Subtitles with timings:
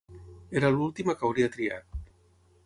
[0.61, 2.01] Era l'última que hauria triat.